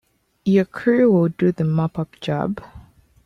[0.45, 2.59] Your crew will do the mop up job.